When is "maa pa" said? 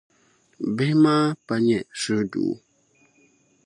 1.03-1.55